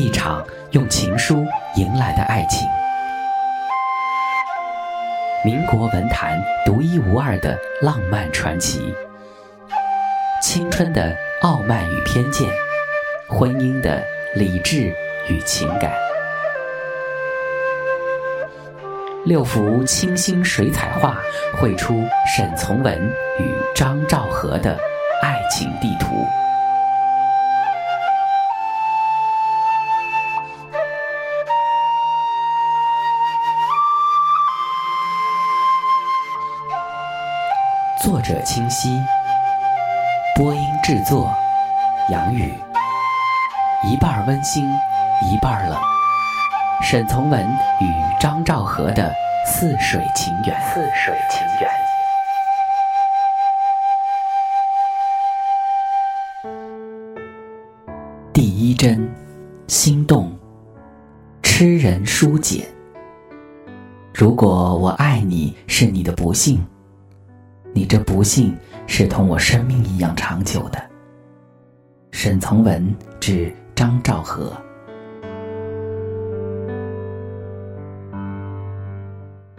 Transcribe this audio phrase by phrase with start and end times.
[0.00, 2.66] 一场用情书迎来的爱情。
[5.44, 8.94] 民国文坛独一无二的浪漫传奇，
[10.42, 12.48] 青春的傲慢与偏见，
[13.28, 14.02] 婚姻的
[14.34, 14.90] 理智
[15.28, 15.92] 与情感。
[19.26, 21.18] 六幅清新水彩画
[21.58, 22.02] 绘出
[22.34, 22.98] 沈从文
[23.38, 24.78] 与张兆和的
[25.22, 26.06] 爱情地图。
[38.30, 39.02] 者清晰，
[40.36, 41.34] 播音制作
[42.10, 42.54] 杨宇，
[43.82, 44.70] 一半温馨，
[45.20, 45.76] 一半冷。
[46.80, 47.44] 沈从文
[47.80, 49.12] 与张兆和的
[49.44, 50.56] 似水情缘。
[50.72, 51.68] 似水情缘。
[58.32, 59.12] 第一针，
[59.66, 60.38] 心动，
[61.42, 62.64] 痴人书简。
[64.14, 66.64] 如果我爱你是你的不幸，
[67.72, 70.82] 你这不幸是同我生命一样长久的。
[72.10, 74.52] 沈从文致张兆和。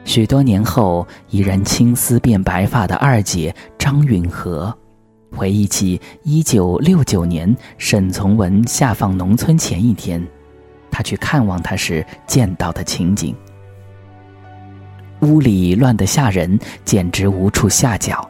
[0.03, 4.75] 许多年后，已然青丝变白发的二姐张允和，
[5.31, 10.21] 回忆起一九六九年沈从文下放农村前一天，
[10.91, 13.33] 他去看望他时见到的情景。
[15.21, 18.29] 屋里乱得吓人，简直无处下脚，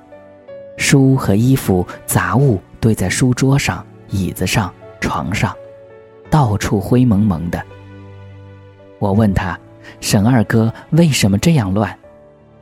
[0.78, 5.56] 书和衣服杂物堆在书桌上、椅子上、床上，
[6.30, 7.62] 到处灰蒙蒙的。
[9.00, 9.58] 我问他。
[10.00, 11.96] 沈二哥为什么这样乱？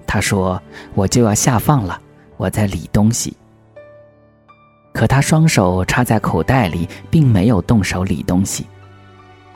[0.07, 0.59] 他说
[0.95, 1.99] ：“我就要下放了，
[2.37, 3.35] 我在理东西。”
[4.93, 8.65] 可他双手插在口袋里，并没有动手理东西。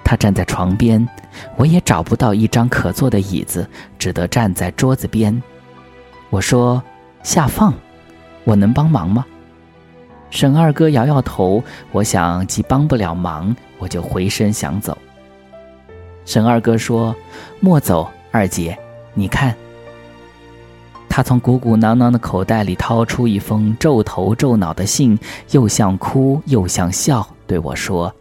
[0.04, 1.08] 他站在床边，
[1.56, 5.42] 我也找不到一张可坐的椅子，只得站在桌子边。
[6.30, 6.82] 我说
[7.24, 7.74] ：“下放，
[8.44, 9.26] 我能帮忙吗？”
[10.30, 11.64] 沈二哥摇摇头。
[11.92, 14.98] 我想既帮不了忙，我就回身想走。
[16.26, 17.16] 沈二哥说
[17.62, 18.78] ：“莫走，二姐，
[19.14, 19.56] 你看。”
[21.08, 25.18] 他从鼓鼓囊囊的口袋里掏出一封皱头皱脑的信，
[25.52, 28.12] 又像哭又像笑，对我说：“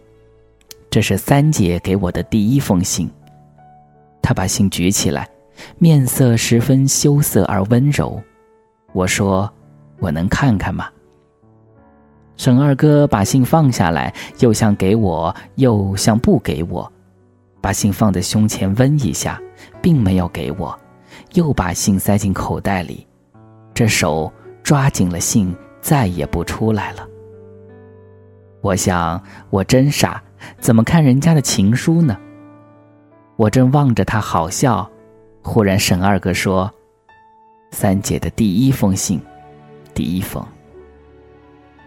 [0.92, 3.10] 这是三姐给我的第一封信。”
[4.20, 5.26] 她把信举起来，
[5.78, 8.22] 面色十分羞涩而温柔。
[8.92, 9.50] 我说
[10.00, 10.91] ：“我能看看吗？”
[12.36, 16.92] 沈二哥把信放下来，又像给我，又像不给我。
[17.62, 19.41] 把信放在胸前温一下，
[19.81, 20.78] 并没有给我，
[21.32, 23.06] 又把信塞进口袋里，
[23.72, 24.31] 这手
[24.62, 27.08] 抓紧了信，再也不出来了。
[28.60, 30.22] 我想，我真傻，
[30.58, 32.16] 怎么看人家的情书呢？
[33.36, 34.88] 我正望着他好笑，
[35.42, 36.70] 忽然沈二哥说
[37.72, 39.20] ：“三姐的第一封信，
[39.94, 40.44] 第一封。”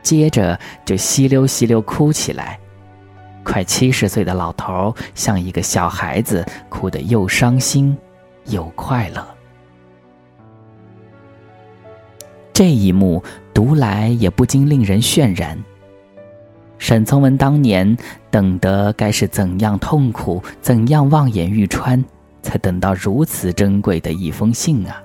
[0.02, 2.60] 接着就稀溜稀溜哭起来。
[3.44, 7.96] 快七十岁的老头像一个小孩子，哭得又伤心
[8.46, 9.24] 又快乐。
[12.52, 13.24] 这一幕
[13.54, 15.58] 读来也不禁令人渲染。
[16.78, 17.98] 沈从文当年
[18.30, 22.04] 等得该是怎样痛苦，怎样望眼欲穿，
[22.42, 25.02] 才等到如此珍贵的一封信啊！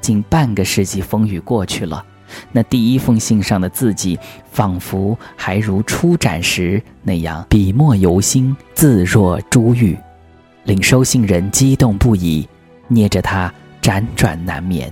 [0.00, 2.04] 近半个世纪风雨过去了。
[2.52, 4.18] 那第一封信上的字迹，
[4.52, 9.98] 仿佛还如初展时那样笔墨犹新，字若珠玉，
[10.64, 12.46] 令收信人激动不已，
[12.86, 14.90] 捏着它辗转难眠。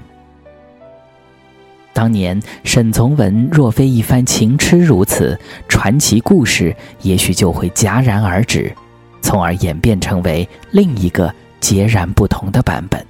[1.96, 5.34] 当年沈从文若非一番情痴如此，
[5.66, 8.70] 传奇故事也许就会戛然而止，
[9.22, 13.02] 从而演变成为另一个截然不同的版本。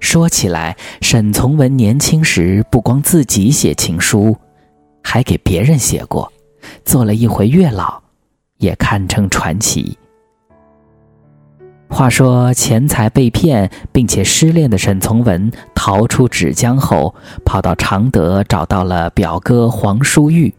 [0.00, 4.34] 说起来，沈从文年轻时不光自己写情书，
[5.04, 6.32] 还给别人写过，
[6.86, 8.02] 做了一回月老，
[8.56, 9.94] 也堪称传奇。
[11.90, 17.14] 话说钱财被骗并且失恋的沈从文逃出芷江后，
[17.44, 20.54] 跑到常德找到了表哥黄淑玉，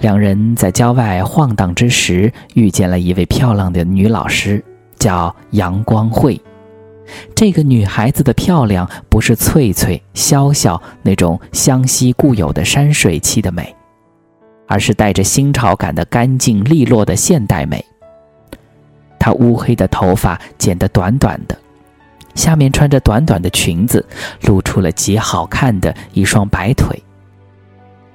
[0.00, 4.62] 两人在郊外晃荡之时，遇见了一位漂亮的女老师，
[4.98, 6.38] 叫杨光慧。
[7.34, 13.74] 这个女孩子的漂亮，不是翠翠、潇潇那种湘西固有的山水气的美，
[14.66, 17.82] 而是带着新潮感的干净利落的现代美。
[19.20, 21.56] 她乌黑的头发剪得短短的，
[22.34, 24.04] 下面穿着短短的裙子，
[24.42, 27.00] 露出了极好看的一双白腿。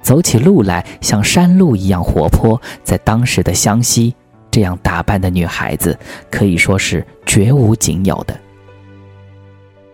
[0.02, 2.60] 走起路来像山路一样活泼。
[2.84, 4.14] 在当时的湘西，
[4.50, 5.98] 这样打扮的女孩子
[6.30, 8.38] 可以说是绝无仅有的。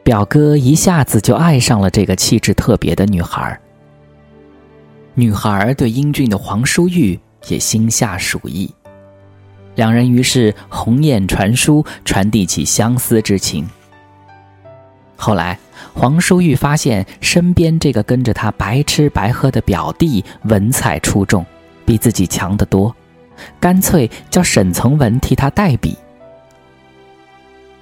[0.02, 3.58] 表哥一下子就爱上了这个气质特别的女孩。
[5.14, 7.18] 女孩对英俊的黄淑玉
[7.48, 8.70] 也心下属意，
[9.74, 13.68] 两人于是鸿雁传书，传递起相思之情。
[15.16, 15.58] 后来，
[15.94, 21.46] 黄淑玉发现身边这个跟着他白吃白喝的表弟文采出众，
[21.86, 22.94] 比自己强得多，
[23.60, 25.96] 干脆叫沈从文替他代笔。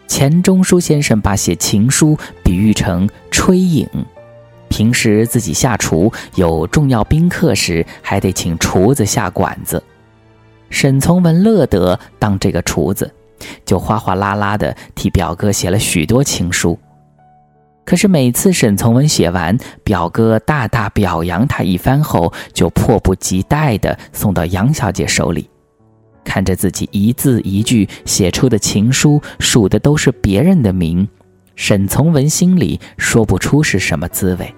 [0.07, 3.89] 钱钟书先生把写情书比喻成吹影，
[4.69, 9.83] 平时自己下厨有重要宾客时，还得请厨子下馆子。
[10.71, 13.13] 沈从文乐得当这个厨子，
[13.67, 16.79] 就哗哗啦啦的替表哥写了许多情书。
[17.85, 25.51] 可是每次沈从文写完，表哥大大表扬他一番后，就迫不及待地送到杨小姐手里。
[26.23, 31.09] 看着自己一字一句写出的情书，署的都是别人的名，
[31.57, 34.55] 沈从文心里说不出是什么滋味。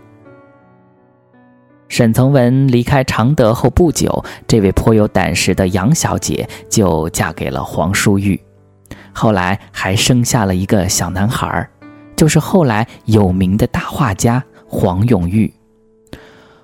[1.93, 8.41] 沈从文离开常德后不久，这位颇有胆识的杨小姐就嫁给了黄淑玉，
[9.13, 11.69] 后来还生下了一个小男孩，
[12.17, 15.53] 就是后来有名的大画家黄永玉。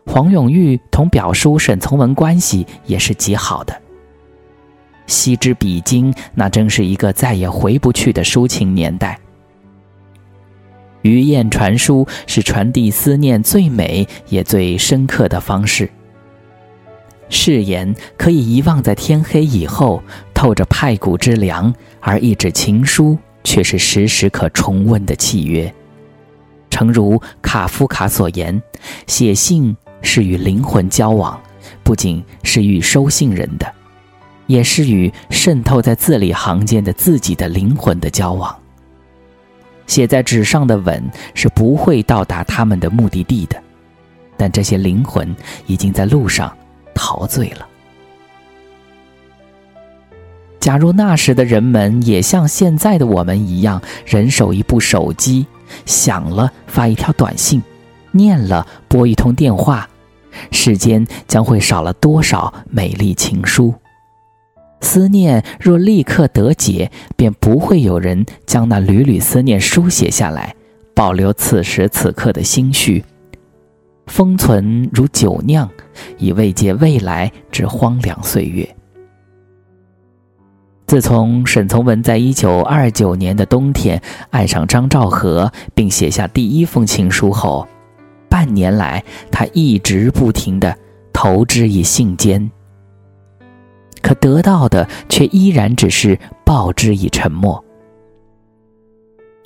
[0.06, 3.78] 黄永玉同表叔沈从文关系也是极好的。
[5.06, 9.20] 昔之比今，那真是一个再也回不去的抒情年代。
[11.08, 15.90] 余雁传书是传递思念最美也最深刻的方式。
[17.30, 20.02] 誓言可以遗忘在天黑以后，
[20.32, 25.72] 透着派骨之凉；而一纸情书却是时时可重温的契约。
[26.70, 28.62] 诚如卡夫卡所言，
[29.06, 31.40] 写信是与灵魂交往，
[31.82, 33.66] 不仅是与收信人的。
[34.46, 38.58] 也是与渗透在字里行间的自己的灵魂的交往。
[39.88, 41.02] 写在纸上的吻
[41.34, 43.60] 是不会到达他们的目的地的，
[44.36, 45.34] 但这些灵魂
[45.66, 46.56] 已经在路上
[46.94, 47.66] 陶醉了。
[50.60, 55.46] 假如那时的人们也像现在的我们一样，人手一部手机，
[55.86, 57.62] 响了发一条短信，
[58.10, 59.88] 念了拨一通电话，
[60.50, 63.72] 世间将会少了多少美丽情书？
[64.80, 70.54] 思念若立刻得解，便不会有人将那缕缕思念书写下来，
[70.94, 73.04] 保留此时此刻的心绪，
[74.06, 75.68] 封存如酒酿，
[76.16, 78.68] 以慰藉未来之荒凉岁月。
[80.86, 87.68] 自从沈从文在一九二九年的冬天爱上张兆和，并写下第一封情书后，
[88.28, 90.74] 半年来他一直不停地
[91.12, 92.48] 投之以信笺。
[94.02, 97.62] 可得到的却依然只是报之以沉默。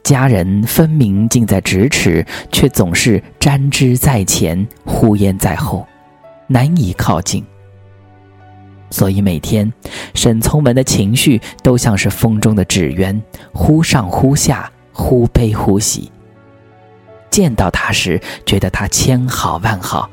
[0.02, 5.86] 家人分明近在咫尺，却总是沾之在前，呼烟在后，
[6.48, 7.44] 难以靠近。
[8.90, 9.72] 所以每天，
[10.14, 13.22] 沈从文的情绪都像是风中的纸鸢，
[13.52, 16.10] 忽上忽下，忽悲忽喜。
[17.30, 20.10] 见到他时，觉得他千好万好。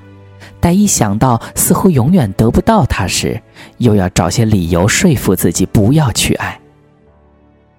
[0.60, 3.42] 但一想到似乎永远得不到他时，
[3.78, 6.60] 又要找些理由说服自己不要去爱。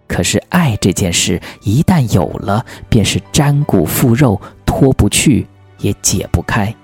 [0.07, 5.47] 可是爱这件事一旦有了，便是沾骨附肉，脱不去
[5.79, 6.75] 也解不开。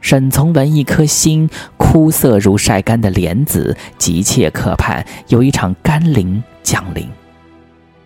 [0.00, 7.06] 沈从文一颗心枯涩如晒干的莲子，急切渴盼有一场甘霖降临，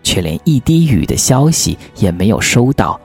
[0.02, 3.00] 却连一滴雨的消息也没有收到。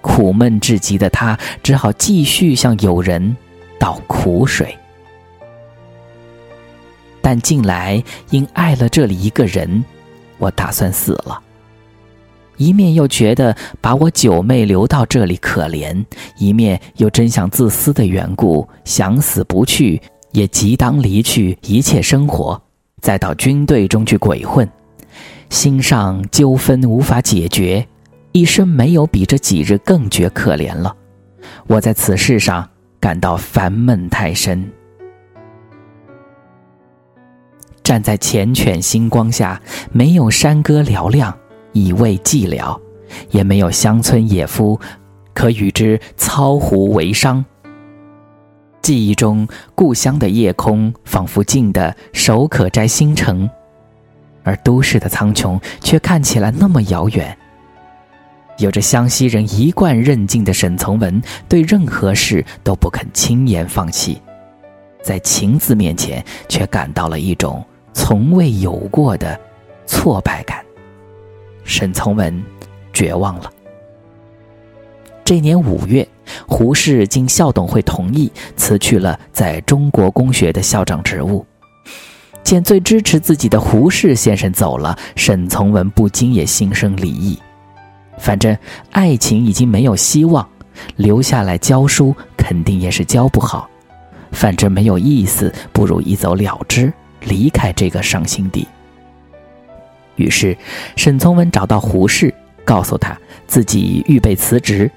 [0.00, 3.36] 苦闷至极的他，只好继续向友人
[3.78, 4.76] 倒苦水。
[7.20, 9.84] 但近来因爱了这里一个人，
[10.38, 11.40] 我打算死了。
[12.56, 16.04] 一面又觉得把我九妹留到这里可怜，
[16.36, 20.00] 一面又真想自私的缘故，想死不去，
[20.32, 22.60] 也即当离去一切生活，
[23.00, 24.68] 再到军队中去鬼混。
[25.48, 27.86] 心上纠纷无法解决。
[28.32, 30.96] 一生没有比这几日更觉可怜了，
[31.66, 32.66] 我在此事上
[32.98, 34.70] 感到烦闷太深。
[37.82, 39.60] 站在缱绻星光下，
[39.90, 41.36] 没有山歌嘹亮
[41.72, 42.80] 以慰寂寥，
[43.30, 44.80] 也没有乡村野夫
[45.34, 47.44] 可与之操胡为商。
[48.80, 53.48] 记忆中故乡的夜空仿佛静的手可摘星辰，
[54.42, 57.36] 而都市的苍穹却看起来那么遥远。
[58.58, 64.20] 有着湘西人一贯韧劲的沈从文，对任何事都不肯轻言放弃，
[65.02, 69.38] 在情字面前却感到了一种从未有过的
[69.86, 70.64] 挫败感。
[71.64, 72.42] 沈从文
[72.92, 73.50] 绝望了。
[75.24, 76.06] 这年五月，
[76.46, 81.46] 胡适经校董会同意，辞去了在中国公学的校长职务。
[82.42, 87.38] 见最支持自己的胡适先生走了，沈从文不禁也心生离意。
[88.18, 88.56] 反正
[88.90, 90.48] 爱情已经没有希望，
[90.96, 93.68] 留下来教书肯定也是教不好。
[94.30, 98.66] 反正没有意思，不如一走了之，离开这个伤心地。
[100.16, 100.56] 于是，
[100.96, 102.32] 沈从文找到胡适，
[102.64, 103.16] 告诉他
[103.46, 104.90] 自己预备辞职。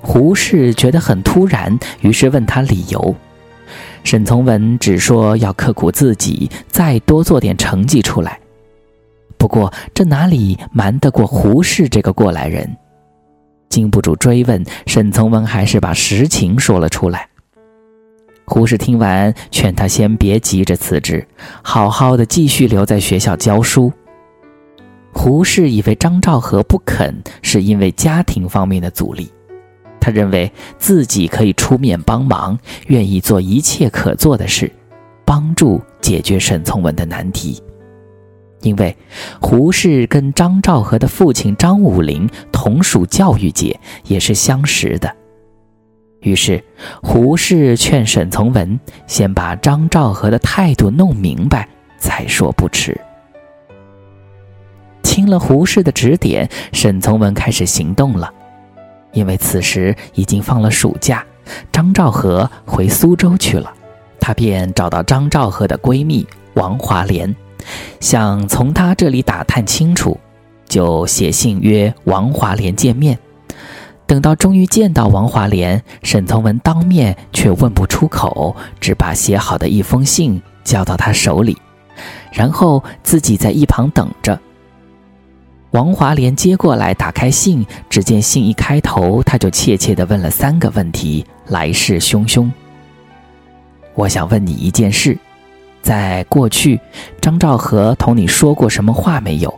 [0.00, 3.14] 胡适觉得很突然，于是问他理由。
[4.04, 8.38] 沈从文只说要刻苦自己，再多做点成绩出来。
[9.38, 12.76] 不过这哪里瞒得过胡适这个过来人？
[13.68, 17.28] 经不住追问，沈从文还是把实情说了出来。
[18.44, 21.26] 胡适听完，劝他先别急着辞职，
[21.62, 23.92] 好好的继续留在学校教书。
[25.12, 29.30] 胡适以为张兆和不肯是因为家庭方面的阻力，
[30.00, 34.72] 他认为自己可以出面帮忙，愿意做一切可做的事，
[35.24, 37.62] 帮助解决沈从文的难题。
[38.62, 38.96] 因为
[39.40, 45.14] 胡适跟张兆和的父亲张武龄同属教育界，也是相识的。
[46.20, 46.62] 于是，
[47.00, 53.00] 胡适劝沈从文先把张兆和的态度弄明白，再说不迟。
[55.04, 58.32] 听了胡适的指点，沈从文开始行动了。
[59.12, 61.24] 因为此时已经放了暑假，
[61.70, 63.72] 张兆和回苏州去了，
[64.20, 67.34] 他便找到张兆和的闺蜜王华莲。
[68.00, 70.18] 想从他这里打探清楚，
[70.68, 73.18] 就写信约王华莲见面。
[74.06, 81.56] 等到终于见到王华莲，沈从文当面却问不出口，只把写好的一封信交到他手里，
[82.32, 84.40] 然后自己在一旁等着。
[85.72, 92.50] 王华莲接过来，打开信，只见信一开头，他就怯怯地问了三个问题，来势汹汹。
[93.94, 95.18] 我想问你一件事。
[95.82, 96.80] 在过去，
[97.20, 99.52] 张兆和同你说过什么话没有？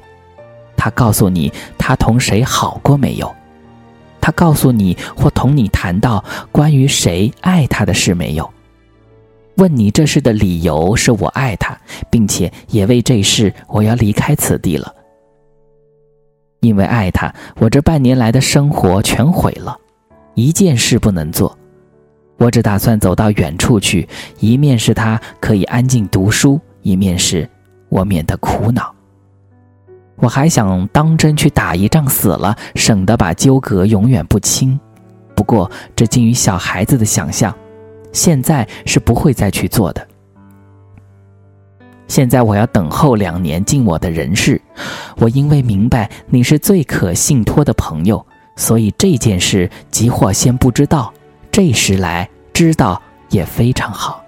[0.77, 3.35] 他告诉你他同谁好过没有？
[4.21, 8.49] 他告诉你或同你谈到关于谁爱他的事没有？
[9.57, 11.77] 问你这事的理由是我爱他，
[12.11, 14.95] 并且也为这事我要离开此地了。
[16.61, 19.77] 因为爱他，我这半年来的生活全毁了，
[20.35, 21.57] 一件事不能做。
[22.41, 27.47] 我只打算走到远处去，一面是他可以安静读书，一面是
[27.91, 28.91] 我免得苦恼。
[30.17, 34.81] 我还想当真去打一仗死了，省得把纠葛永远不清。
[35.37, 37.55] 不过这近于小孩子的想象，
[38.11, 40.09] 现在是不会再去做的。
[42.09, 44.59] 现在我要等候两年尽我的人事。
[45.19, 48.25] 我因为明白你是最可信托的朋友，
[48.57, 51.13] 所以这件事即或先不知道。
[51.53, 54.23] 这时来知道也非常好。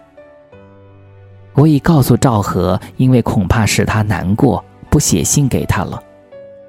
[1.55, 6.03] 我已告诉赵和，因为恐怕使他难过，不写信给他了。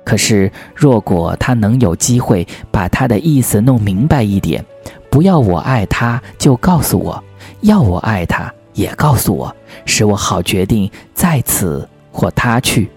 [0.03, 4.63] 可是若果他能有机会把他的意思弄明白一点，
[5.10, 7.17] 不要我爱他，就告诉我；
[7.62, 9.55] 要我爱他，也告诉我，
[9.86, 12.89] 使我好决定在此或他去。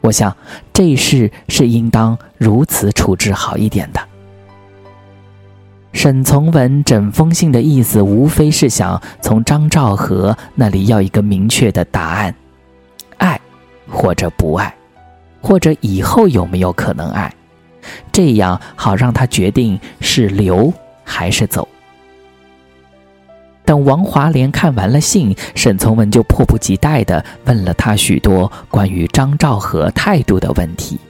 [0.00, 0.34] 我想
[0.72, 4.00] 这事是应当如此处置好一点的。
[5.96, 12.34] 沈从文整封信的意思，无非是想从张兆和那里要一个明确的答案：
[13.16, 13.40] 爱，
[13.88, 14.72] 或者不爱，
[15.40, 17.34] 或者以后有没有可能爱，
[18.12, 20.70] 这样好让他决定是留
[21.02, 21.66] 还是走。
[23.64, 31.00] 等王华莲看完了信，沈从文就迫不及待地问了他许多关于张兆和态度的问题。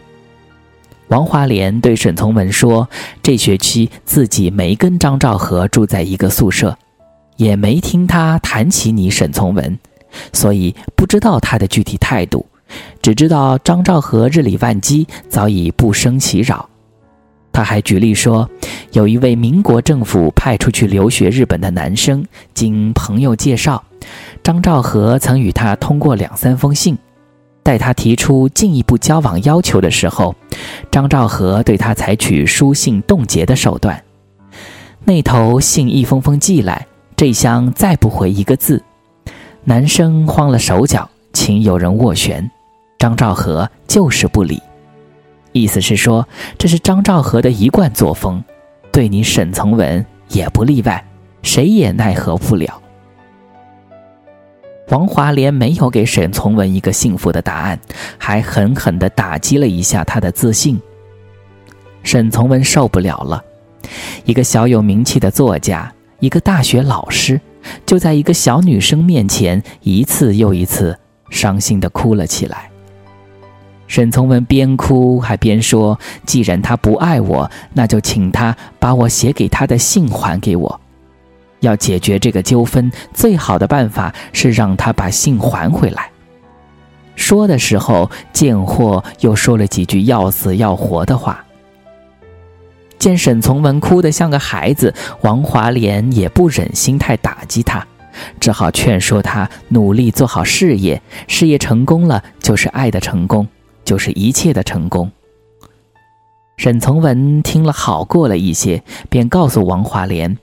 [1.09, 2.89] 王华莲对沈从文说
[3.23, 6.77] ：“这学期自己没跟张兆和住在一个宿舍，
[7.37, 9.79] 也没听他谈起你沈从文，
[10.33, 12.45] 所以不知道他的具体态度，
[13.01, 16.69] 只知道张兆和日理万机，早已不生其扰。
[17.53, 18.51] 他还举例说，
[18.93, 23.83] 有一位民国政府派出去留学日本的男生，经朋友介绍，
[24.43, 26.99] 张兆和曾与他通过两三封信。”
[27.67, 30.37] 待他提出进一步交往要求的时候，
[30.89, 34.01] 张兆和对他采取书信冻结的手段。
[35.03, 38.81] 那头信一封封寄来，这厢再不回一个字。
[39.65, 42.49] 男生慌了手脚，请有人斡旋，
[43.01, 44.63] 张兆和就是不理。
[45.51, 48.45] 意思是说，这是张兆和的一贯作风，
[48.93, 51.05] 对你沈从文也不例外，
[51.43, 52.81] 谁也奈何不了。
[54.91, 57.79] 王华莲没有给沈从文一个幸福的答案，
[58.19, 60.81] 还狠狠地打击了一下他的自信。
[62.05, 63.43] 沈从文受不了了，
[64.25, 67.41] 一个小有名气的作家，一个大学老师，
[67.85, 70.97] 就在一个小女生面前一次又一次
[71.31, 72.71] 伤心地哭了起来。
[73.89, 80.81] 沈从文边哭还边说：“既然他不爱我，那就请他把我写给他的信还给我。
[81.67, 86.09] 要解决这个纠纷，最好的办法是让他把信还回来。”
[87.17, 91.43] 说的时候，贱货又说了几句要死要活的话。
[92.99, 97.87] 见沈从文哭得像个孩子，王华莲也不忍心太打击他，
[98.41, 103.47] 只好劝说他努力做好事业，事业成功了就是爱的成功，
[103.85, 105.11] 就是一切的成功。
[106.57, 110.37] 沈从文听了好过了一些，便告诉王华莲，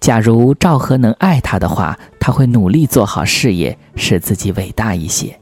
[0.00, 5.38] 假如赵和能爱他的话，他会努力做好事业，使自己伟大一些。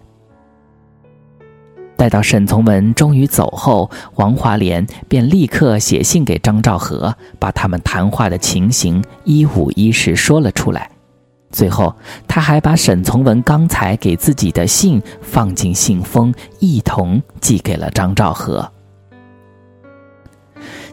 [1.96, 10.90] 待到沈从文终于走后，王华莲便立刻写信给张兆和，把他们谈话的情形一五一十说了出来。
[11.50, 11.94] 最后，
[12.26, 18.68] 他还把沈从文刚才给自己的信放进信封，一同寄给了张兆和。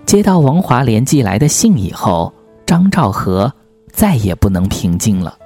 [0.06, 2.32] 接到王华莲寄来的信以后，
[2.72, 3.52] 张兆和
[3.92, 5.38] 再也不能平静了。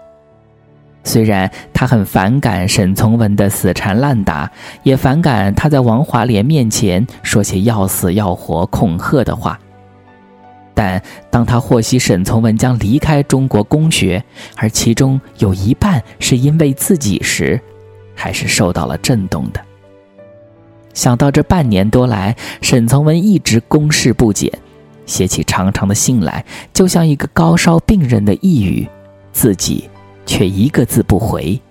[1.04, 4.48] 虽然他很反感沈从文的死缠烂打，
[4.84, 9.60] 也反感他在王华莲面前说些要死要活、恐吓的话，
[10.76, 11.02] 但
[11.32, 14.24] 当他获悉沈从文将离开中国公学，
[14.56, 17.60] 而其中有一半是因为自己时，
[18.14, 19.60] 还是受到了震动的。
[20.94, 24.52] 想到这半年多来，沈从文一直攻势不减，
[25.06, 28.88] 写起长长的信来，就像一个高烧病人的抑郁，
[29.32, 29.90] 自己。
[30.28, 31.62] 却一个字不回，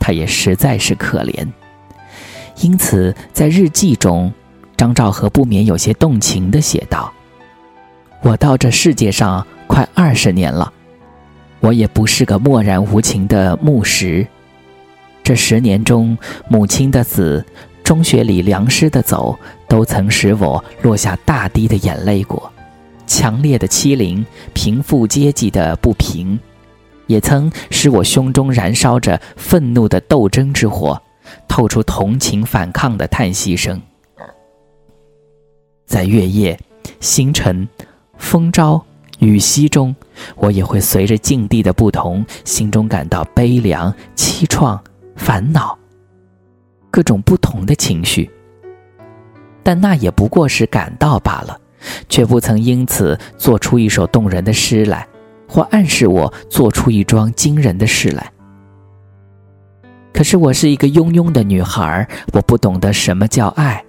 [0.00, 1.46] 他也实在是可怜。
[2.60, 4.32] 因此，在日记中，
[4.76, 7.12] 张兆和不免有些动情地写道
[8.20, 10.72] ：“我到这世界上快二十年了，
[11.60, 14.26] 我也不是个漠然无情的木石。
[15.22, 17.46] 这十年中，母亲的死，
[17.84, 22.52] 中学里良师的走，都曾使我落下大滴的眼泪过。
[23.14, 26.36] 强烈的欺凌，贫富阶级的不平。”
[27.06, 31.00] 也曾使我胸中燃烧着愤怒的斗争之火，
[31.46, 33.80] 透出同情反抗的叹息声。
[35.86, 36.58] 在月夜、
[36.98, 37.68] 星辰、
[38.16, 38.84] 风朝、
[39.20, 39.94] 雨夕中，
[40.34, 44.80] 我也会随着境地的不同，心中感到悲凉、凄怆、
[45.14, 45.78] 烦恼，
[46.90, 48.28] 各种不同的情绪。
[49.62, 51.60] 但那也不过是感到罢了，
[52.08, 55.06] 却不曾因此做出一首动人的诗来。
[55.46, 58.32] 或暗示我做出一桩惊人的事来。
[60.12, 63.84] 可是我是一个庸庸的女孩，我不懂得什么叫爱。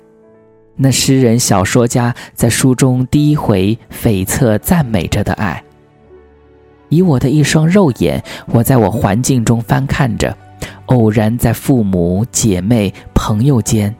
[0.75, 5.63] 那诗人、小说家在书中第一回悱恻赞美着的爱，
[6.89, 10.37] 以我的一双肉眼，我在我环境中翻看着，
[10.87, 13.95] 偶然在父母、姐妹、朋友间，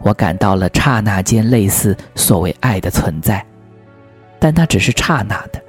[0.00, 3.44] 我感到了刹那间类似所谓爱的存在，
[4.38, 5.62] 但那只是刹那的。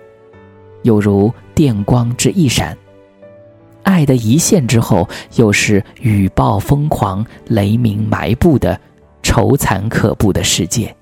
[0.84, 2.77] 犹如电光之一闪，
[3.84, 8.80] 爱的一线之后，又是雨暴疯狂、雷鸣埋布的
[9.23, 10.95] 愁惨可怖的世界。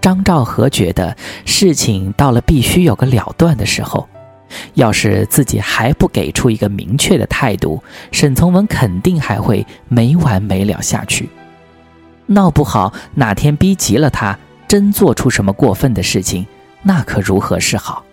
[0.00, 4.08] 张兆和觉得事情到了必须有个了断的时候，
[4.74, 11.28] 要是自己还不给出一个明确的态度，沈从文肯定还会没完没了下去。
[12.26, 16.46] 闹不好哪天逼急了他，真做出什么过分的事情。
[16.82, 18.04] 那可如何是好？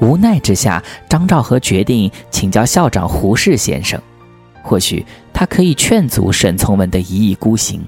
[0.00, 4.00] 无奈之下，张兆和决定请教校长胡适先生，
[4.62, 7.82] 或许他可以劝阻沈从文的一意孤行。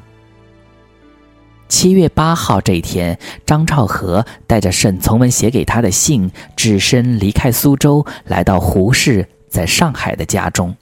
[1.72, 10.76] 七月八号这一天，张兆和带着沈从文写给他的信，只身离开苏州，来到胡适在上海的家中。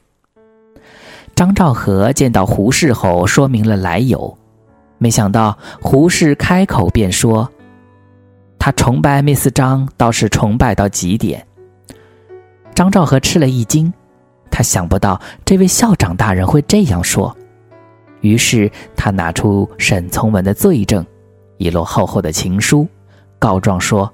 [1.37, 4.37] 张兆和见到胡适后，说明了来由，
[4.99, 7.49] 没想到胡适开口便说。
[8.59, 11.47] 他崇拜 Miss 张，倒是崇拜到极点。
[12.75, 13.93] 张兆和吃了一惊，
[14.51, 17.35] 他想不到这位校长大人会这样说，
[18.21, 21.05] 于是他拿出沈从文的罪证，
[21.59, 22.87] 一摞厚厚的情书，
[23.39, 24.13] 告状说：“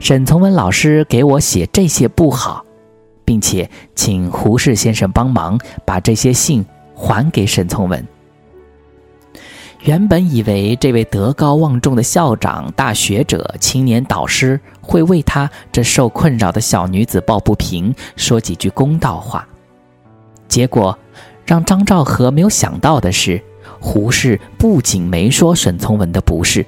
[0.00, 2.64] 沈从文老师给我写这些不好，
[3.24, 8.06] 并且请胡适先生帮忙把这些信还给沈从文。”
[9.84, 19.46] 原本以为这位德高望重的校长、大学者、青年导师会为他这受困扰的小女子抱不平，说几句公道话。
[20.48, 20.98] 结果，
[21.48, 23.42] 让张兆和没有想到的是，
[23.80, 26.66] 胡适不仅没说沈从文的不是，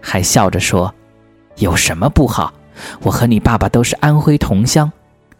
[0.00, 0.92] 还笑着说
[1.58, 2.52] ：“有什么不好？
[3.02, 4.90] 我和你爸爸都是安徽同乡，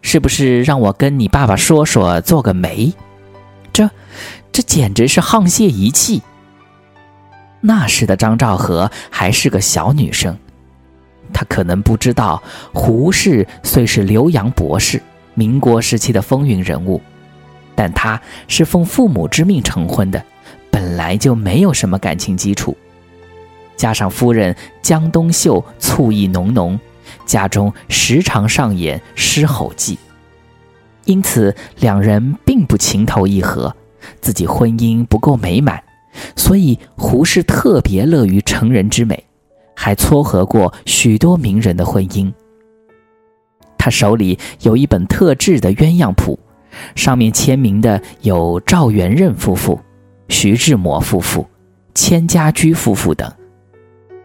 [0.02, 2.94] 是不是让我跟你爸爸说说，做个媒？
[3.72, 3.90] 这，
[4.52, 6.22] 这简直是沆瀣一气。”
[7.60, 10.38] 那时的张兆和还是个小女生，
[11.32, 12.40] 她可能不知道，
[12.72, 15.02] 胡适虽是留洋博士，
[15.34, 17.02] 民国时期的风云人物，
[17.76, 20.20] 但他是奉父母之命成婚的，
[20.70, 22.76] 本来就没有什么感情基础，
[23.76, 26.80] 加上夫人江冬秀醋意浓浓，
[27.26, 29.98] 家中时常上演狮吼记，
[31.04, 33.76] 因此两人并不情投意合，
[34.20, 35.80] 自己婚姻不够美满。
[36.34, 39.22] 所以，胡适特别乐于成人之美，
[39.74, 42.32] 还撮合过许多名人的婚姻。
[43.76, 46.38] 他手里有一本特制的鸳鸯谱，
[46.94, 49.80] 上面签名的有赵元任夫妇、
[50.28, 51.46] 徐志摩夫妇、
[51.94, 53.30] 千家驹夫妇等。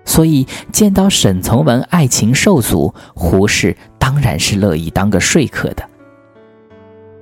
[0.05, 5.83] 所以，见到沈从文爱情受阻，胡适当然是乐意当个说客的。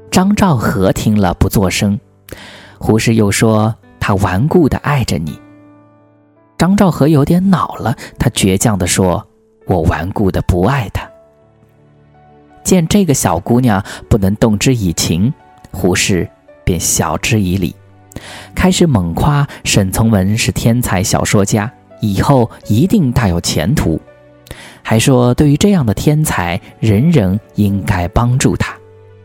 [0.10, 2.00] 张兆和听了不作声，
[2.78, 3.76] 胡适又说。
[4.02, 5.40] 他顽固的爱着你。
[6.58, 9.28] 张兆和有点恼了，他倔强的说
[9.68, 11.08] ：“我顽固的不爱他。”
[12.70, 15.34] 见这个小姑娘不能动之以情，
[15.72, 16.30] 胡适
[16.64, 17.76] 便晓之以理，
[18.54, 24.00] 开始猛夸沈从文是天才小说家，以后一定大有前途，
[24.84, 28.72] 还说对于这样的天才，人人应该帮助他，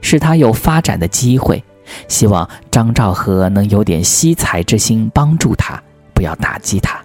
[0.00, 1.62] 使他有发展的机会。
[2.08, 5.78] 希望张兆和能有点惜才之心，帮助他，
[6.14, 6.98] 不要打击他。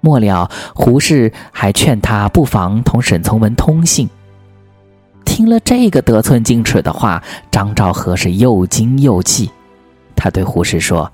[0.00, 4.08] 末了，胡适还劝他不妨同沈从文通信。
[5.26, 9.50] 听了这个得寸进尺的话，张兆和是又惊又气。
[10.14, 11.12] 他对胡适说：“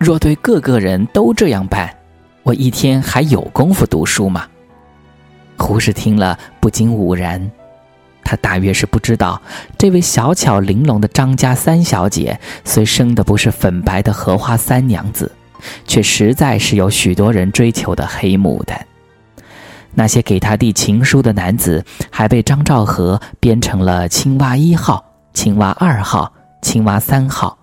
[0.00, 1.94] 若对个个人都这样办，
[2.42, 4.46] 我一天还有功夫读书吗？”
[5.58, 7.50] 胡适听了，不禁兀然。
[8.24, 9.40] 他大约是不知道，
[9.76, 15.30] 这位小巧玲珑的张家三小姐，虽生的不是粉白的荷花三娘子，
[15.86, 18.84] 却实在是有许多人追求的黑牡丹。
[19.96, 26.30] 那些给他递情书的男子，还被张兆和编成了青蛙一号、青蛙二号、
[26.60, 27.58] 青蛙三号。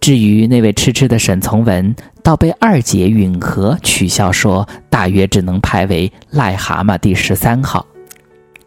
[0.00, 7.84] 至于那位痴痴的沈从文，倒被二姐允和取笑说，大约只能排为癞蛤蟆第十三号。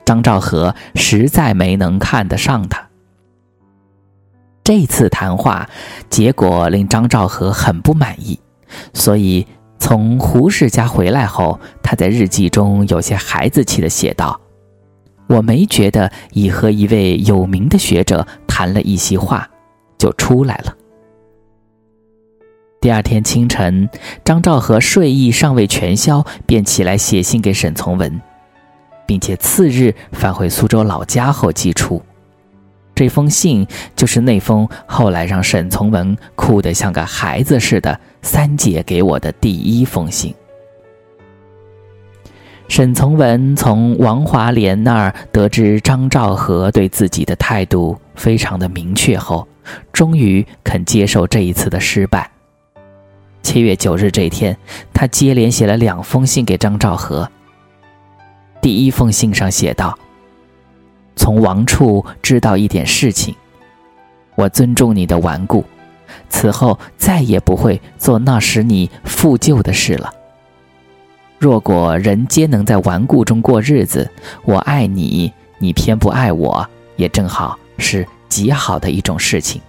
[0.06, 2.86] 张兆和实在没能看得上他。
[4.64, 5.68] 这次谈话
[6.10, 8.40] 结果令张兆和很不满意，
[8.94, 9.48] 所以
[9.84, 14.40] 从胡适家回来后，他在日记中有些孩子气的写道
[15.28, 19.46] ：“我没觉得已和一位有名的学者谈了一席话，
[19.98, 20.74] 就出来了。”
[22.80, 23.90] 第二天清晨，
[24.24, 28.22] 张兆和睡意尚未全消，便起来写信给沈从文。
[29.06, 32.02] 并且次日返回苏州老家后寄出，
[32.96, 33.68] 这封信
[33.98, 40.34] 就是那封后来让沈从文哭得像个孩子似的三姐给我的第一封信。
[42.70, 49.48] 沈从文从王华莲那儿得知张兆和对自己的态度非常的明确后，
[49.92, 52.32] 终于肯接受这一次的失败。
[53.44, 54.58] 七月九日这天，
[54.94, 57.30] 他接连写了两封信给张兆和。
[58.62, 59.96] 第一封信上写道
[61.16, 63.36] ：“从王处知道一点事情，
[64.36, 65.64] 我尊重你的顽固，
[66.34, 70.12] 此后再也不会做那使你负疚的事了。
[71.38, 74.10] 若果人皆能在顽固中过日子，
[74.44, 79.62] 我爱你，你偏不爱我，也正好是极好的一种事情。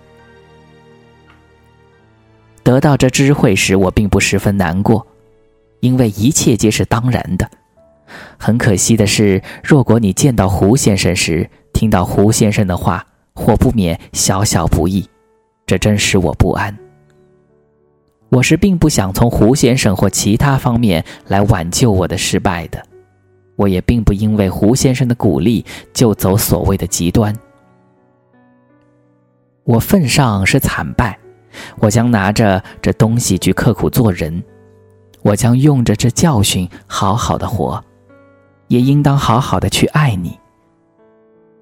[2.62, 5.07] 得到这知会时，我并不十分难过，
[5.81, 7.48] 因为一切皆是当然的。”
[8.38, 15.07] 很可惜的是，若果你见到胡先生时，听到胡先生的话，或不免小小不易，
[15.66, 16.77] 这真使我不安。
[18.31, 22.83] 我是并不想从胡先生或其他方面来挽救我的失败的，
[23.57, 27.35] 我也并不因为胡先生的鼓励就走所谓的极端。
[29.64, 31.18] 我份上是惨败，
[31.79, 34.42] 我将拿着这东西去刻苦做人，
[35.22, 37.83] 我将用着这教训好好的活。
[38.68, 40.37] 也应当好好的去爱你。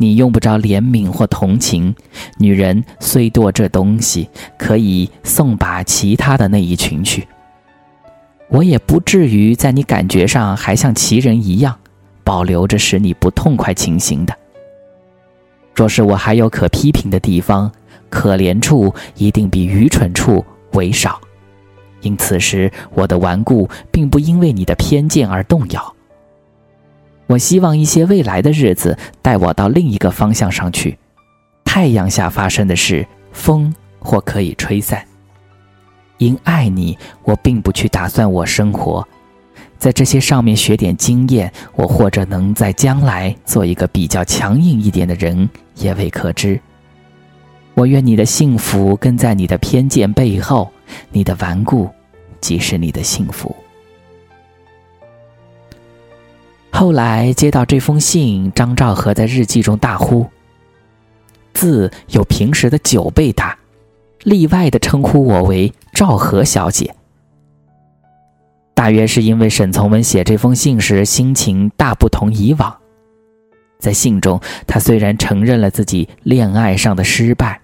[0.02, 1.94] 你用不着怜悯或同情。
[2.38, 7.26] 女人虽多这东西，可以送把其他的那一群去。
[8.48, 11.78] 我也不至于在你感觉上还像其人一样，
[12.24, 14.36] 保留着使你不痛快情形的。
[15.74, 17.70] 若是我还有可批评的地方，
[18.10, 21.18] 可怜处一定比愚蠢处为少。
[22.02, 25.94] 因此时我的顽固，并不因为你的偏见而动摇。
[27.32, 30.98] 我希望一些未来的日子带我到另一个方向上去。
[31.64, 35.02] 太阳下发生的事，风或可以吹散。
[36.18, 39.02] 因爱你，我并不去打算我生活，
[39.78, 46.60] 在这些上面学点经验，我或者能在将来做一个比较强硬一点的人，也未可知。
[47.72, 50.70] 我愿你的幸福跟在你的偏见背后，
[51.10, 51.88] 你的顽固
[52.42, 53.56] 即是你的幸福。
[56.72, 60.26] 后来接到这封信，张兆和在日记中大呼
[61.54, 63.56] ：“字有平时的九倍大。”
[64.24, 66.94] 例外的称呼我为赵和小姐，
[68.72, 72.72] 大约是因为沈从文写这封信时心情大不同以往。
[73.80, 77.60] 在信中，他虽然承认了自己恋爱上的失败，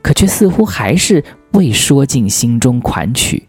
[0.00, 1.24] 可却似乎还是
[1.54, 3.48] 未说尽心中款曲。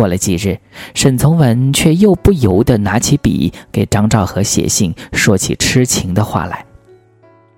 [0.00, 0.58] 过了几日，
[0.94, 6.64] 沈从文却又不由得拿起笔给张兆和写信，说起痴情的话来。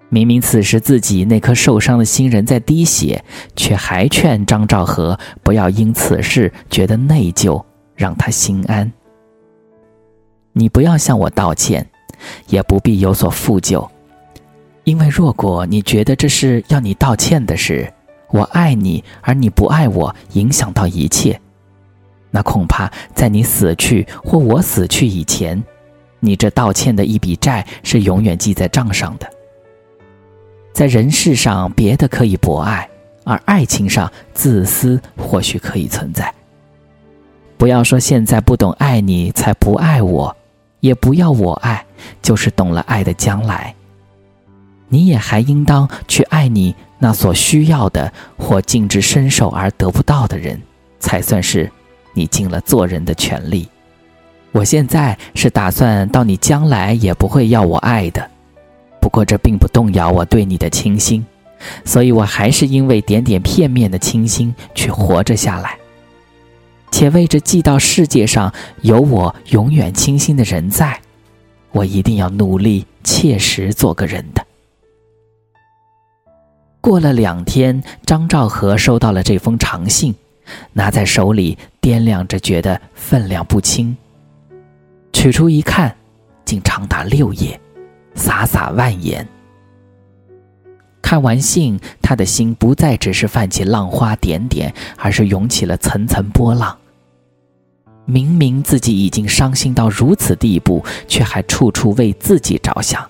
[0.09, 3.25] 明明此时自己那颗受伤的心人在滴血，
[3.55, 8.93] 却还劝张兆和不要因此事觉得内疚，让他心安。
[10.53, 11.89] 你不要向我道歉，
[12.49, 13.89] 也不必有所负疚，
[14.83, 17.89] 因为若果你觉得这是要你道歉的事，
[18.33, 21.41] 我爱你而你不爱我，影响到一切，
[22.33, 25.63] 那恐怕在你死去或我死去以前，
[26.19, 29.31] 你这道歉的一笔债是永远记在账上的。
[30.73, 32.89] 在人世上，别的可以博爱，
[33.25, 36.33] 而爱情上，自私或许可以存在。
[37.59, 40.35] 不要说现在不懂爱你才不爱我，
[40.81, 41.85] 也不要我爱，
[42.23, 43.75] 就是懂了爱的将来。
[44.89, 50.61] 你也还应当去爱你那所需要的或尽至伸手而得不到的人，
[50.99, 51.71] 才算是
[52.15, 53.69] 你尽了做人的权利。
[54.53, 58.31] 我现在是打算到你将来也不会要我爱的。
[59.01, 61.25] 不过这并不动摇我对你的倾心，
[61.85, 65.77] 所以我还是因为点点片面的倾心去活着下来，
[66.91, 71.01] 且为着记到世界上有我永远倾心的人在，
[71.73, 74.47] 我一定要努力切实做个人的。
[76.81, 80.15] 过了两天，张兆和收到了这封长信，
[80.73, 83.97] 拿在手里掂量着，觉得分量不轻。
[85.13, 85.95] 取出一看，
[86.45, 87.59] 竟长达六页。
[88.15, 89.27] 洒洒万言。
[91.01, 96.77] 看完信，他的心不再只是泛起浪花点点，而是涌起了层层波浪。
[98.05, 103.03] 明明自己已经伤心到如此地步，却还处处为自己着想，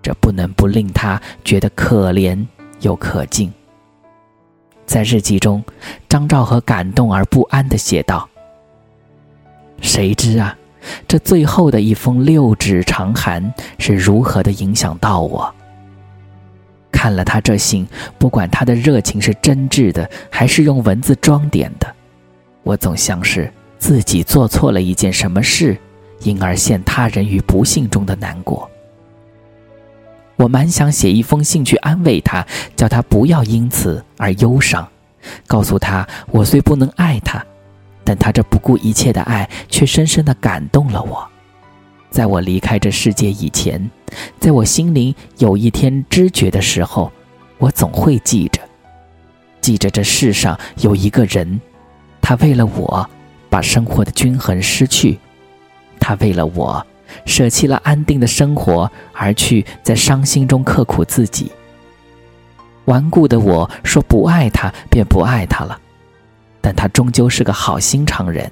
[0.00, 2.42] 这不能不令他觉得可怜
[2.80, 3.52] 又可敬。
[4.86, 5.62] 在日记中，
[6.08, 8.28] 张兆和感动而不安地写道
[9.82, 10.56] ：“谁知啊？”
[11.08, 15.52] 这最后的一封六指长函是如何的影响到我？
[16.92, 17.86] 看了他这信，
[18.18, 21.92] 不管他的热情是真挚的，还是用文字装点的，
[22.62, 25.76] 我总像是自己做错了一件什么事，
[26.22, 28.70] 因而陷他人于不幸中的难过。
[30.36, 32.46] 我蛮想写一封信去安慰他，
[32.76, 34.86] 叫他不要因此而忧伤，
[35.46, 37.44] 告诉他我虽不能爱他。
[38.04, 41.26] 但他这不顾一切的爱，却深深的感动了我。
[42.08, 43.90] 在我离开这世界以前，
[44.38, 47.10] 在我心灵有一天知觉的时候，
[47.58, 48.60] 我总会记着，
[49.60, 51.60] 记着这世上有一个人，
[52.22, 53.10] 他为了我，
[53.50, 55.18] 把生活的均衡失去；
[55.98, 56.86] 他为了我，
[57.24, 61.50] 舍弃了安定的生活，而去在伤心中刻苦自己。
[62.86, 65.80] 顽固的我说不爱他，便不爱他了。
[66.60, 68.50] 但他终究是个好心肠人，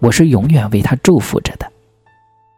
[0.00, 1.70] 我是永远为他祝福着的。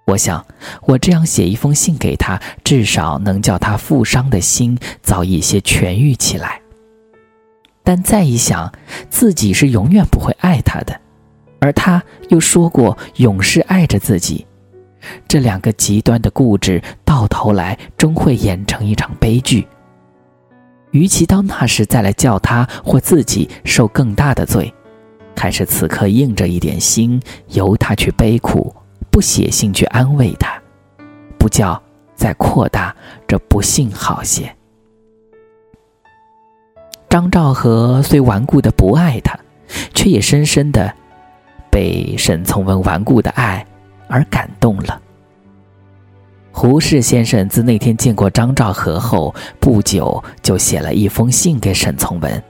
[0.07, 0.45] 我想，
[0.83, 6.61] 我这样写一封信给他，至少能叫他负伤的心早一些痊愈起来。
[7.85, 8.73] 但再一想，
[9.11, 10.99] 自己是永远不会爱他的，
[11.61, 14.47] 而他又说过永世爱着自己，
[15.27, 19.67] 这两个极端的固执，到头来终会演成一场悲剧。
[20.91, 24.73] 与其到那时再来叫他或自己受更大的罪。
[25.37, 28.75] 还是此刻硬着一点心，由他去悲苦，
[29.09, 30.61] 不写信去安慰他，
[31.39, 31.81] 不叫
[32.17, 32.93] 再扩大
[33.25, 34.53] 这不幸好些。
[37.09, 39.39] 张兆和虽顽固的不爱他，
[39.95, 40.93] 却也深深的
[41.71, 43.65] 被沈从文顽固的爱
[44.09, 45.01] 而感动了。
[46.51, 52.43] 胡适先生自那天见过张兆和后，不久就写了一封信给沈从文，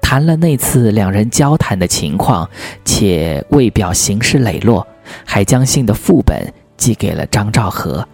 [0.00, 2.48] 谈了那次两人交谈的情况，
[2.84, 4.86] 且为表行事磊落，
[5.26, 8.06] 还将信的副本寄给了张兆和。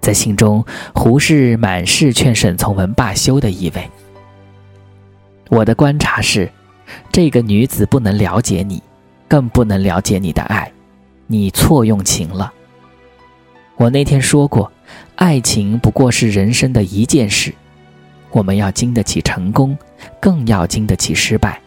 [0.00, 3.90] 在信中，胡适满是劝沈从文罢休的意味。
[5.50, 6.50] 我的观察是，
[7.12, 8.82] 这个女子不能了解你，
[9.28, 10.72] 更不能了解你的爱，
[11.32, 12.52] 你错用情了。
[13.76, 14.72] 我那天说过，
[15.14, 17.54] 爱情不过是人生的一件事，
[18.32, 19.78] 我们要经得起成功，
[20.18, 21.60] 更要经得起失败。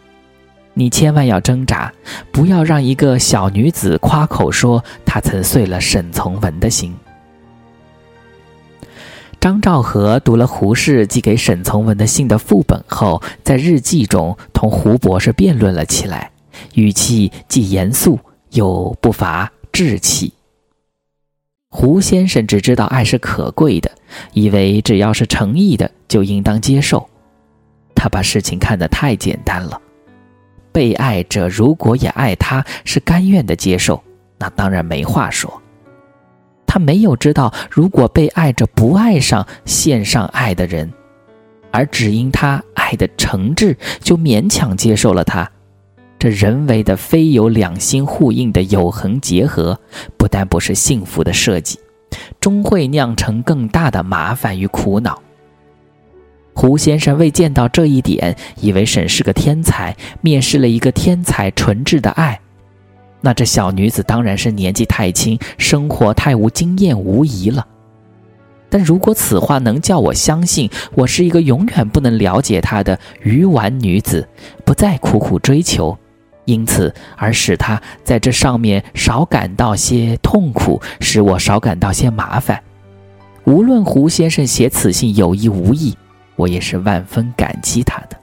[0.74, 1.90] 你千万要挣扎，
[2.30, 6.94] 不要让一个小女子夸口说她曾碎了沈从文的心。
[9.40, 16.30] 张兆和读了胡适寄给沈从文的信的副本后，在日记中同胡博士辩论了起来，
[16.74, 18.18] 语气既严肃
[18.50, 20.32] 又不乏稚气。
[21.68, 23.90] 胡先生只知道爱是可贵的，
[24.32, 27.10] 以为只要是诚意的就应当接受，
[27.92, 29.82] 他把事情看得太简单了。
[30.70, 34.00] 被爱者如果也爱他，是甘愿的接受，
[34.38, 35.60] 那当然没话说。
[36.64, 40.88] 他没有知道，如果被爱者不爱上献上爱的人，
[41.72, 45.50] 而只因他爱的诚挚，就勉强接受了他，
[46.24, 49.78] 这人为的非有两心互应的有恒结合，
[50.16, 51.78] 不但不是幸福的设计，
[52.40, 55.20] 终会酿成更大的麻烦与苦恼。
[56.54, 62.40] 胡先生未见到这一点，以为沈是个天才，蔑视了一个天才纯挚的爱。
[63.20, 67.66] 那这小女子当然是年纪太轻，生活太无经验无疑了。
[68.70, 74.26] 但如果此话能叫我相信，我是一个永远不能了解她的愚顽女子，
[74.64, 75.94] 不再苦苦追求，
[76.44, 82.60] 因此而使他在这上面少感到些痛苦，使我少感到些麻烦。
[83.44, 85.96] 无论胡先生写此信有意无意，
[86.36, 88.16] 我也是万分感激他的。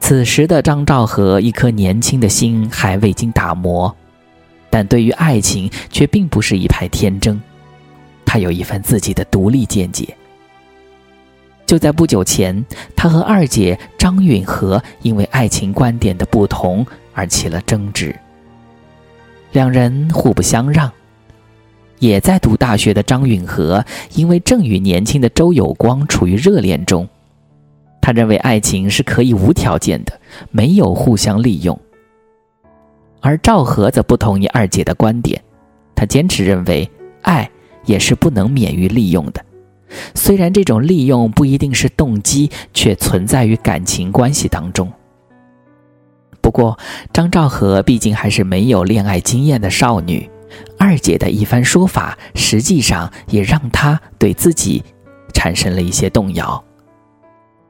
[0.00, 3.94] 此时的张兆和一颗年轻的心还未经打磨，
[4.68, 7.40] 但对于爱情却并不是一派天真，
[8.26, 10.16] 他有一份自己的独立见解。
[11.70, 18.12] 就在不久前，他和二姐张允和因为爱情观点的不同而起了争执，
[19.52, 20.90] 两人互不相让。
[22.00, 23.84] 也在读大学的张允和，
[24.16, 27.08] 因为正与年轻的周有光处于热恋中。
[28.00, 31.78] 他认为爱情是可以无条件的，没有互相利用。
[33.20, 35.40] 而赵和则不同意二姐的观点，
[35.94, 36.90] 他坚持认为
[37.22, 37.48] 爱
[37.84, 39.44] 也是不能免于利用的，
[40.14, 44.90] 虽然这种利用不一定是动机，却存在于感情关系当中。
[46.40, 46.78] 不过，
[47.12, 50.28] 张兆和毕竟还是没有恋爱经验的少女，
[50.78, 54.82] 二姐的一番说法，实际上也让她对自己
[55.34, 56.64] 产生了一些动摇。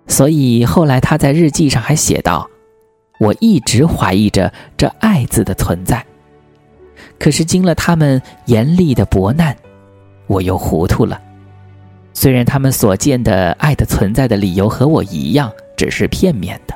[0.06, 2.48] 所以后来他在日记上还写道
[3.20, 6.04] ：“我一直怀疑着这爱字的存在，
[7.18, 9.56] 可是经了他们严厉的驳难，
[10.26, 11.20] 我又糊涂了。
[12.12, 16.74] 虽然他们所见的爱的存在的理由和我一样，只是片面的。”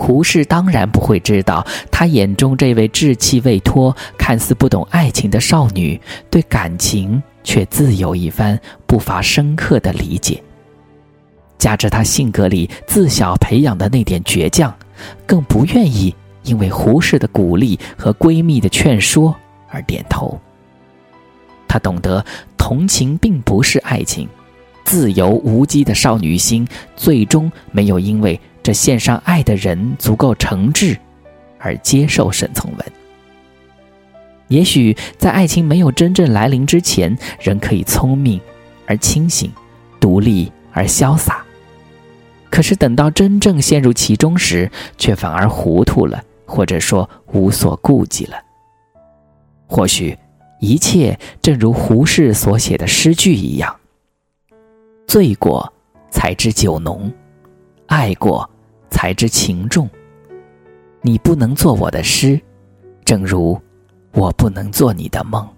[0.00, 10.40] 胡适当然不会知道，他眼中这位稚气未脱、看似不懂爱情的少女，对感情却自有一番不乏深刻的理解。
[11.58, 14.72] 加之他性格里自小培养的那点倔强，
[15.26, 19.34] 更不愿意因为胡适的鼓励和闺蜜的劝说
[19.68, 20.40] 而点头。
[21.68, 22.24] 他懂得
[22.56, 24.26] 同情并不是爱情，
[24.84, 30.96] 自由无羁的少女心最终没有因为这献上爱的人足够诚挚
[31.58, 32.80] 而接受沈从文。
[34.48, 38.40] 也许在爱情没有真正来临之前，人可以聪明
[38.86, 39.52] 而清醒，
[40.00, 41.44] 独立而潇洒。
[42.50, 48.38] 可是等到真正陷入其中时，却反而糊涂了，或者说无所顾忌了。
[49.66, 50.16] 或许，
[50.60, 53.74] 一切正如胡适所写的诗句一样
[55.06, 55.72] ：“醉过
[56.10, 57.12] 才知酒浓，
[57.86, 58.48] 爱过
[58.90, 59.88] 才知情重。
[61.00, 62.40] 你不能做我的诗，
[63.04, 63.60] 正如
[64.12, 65.48] 我不能做你的梦。”